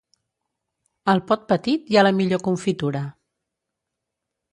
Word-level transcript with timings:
Al 1.11 1.19
pot 1.31 1.43
petit 1.51 1.91
hi 1.93 1.99
ha 1.99 2.05
la 2.07 2.13
millor 2.21 2.41
confitura. 2.47 3.03